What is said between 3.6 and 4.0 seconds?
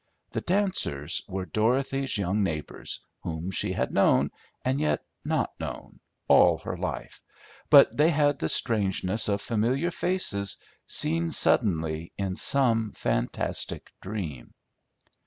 had